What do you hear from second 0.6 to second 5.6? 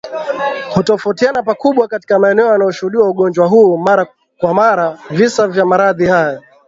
Hutofautiana pakubwa katika maeneo yanayoshuhudiwa ugonjwa huu mara kwa mara visa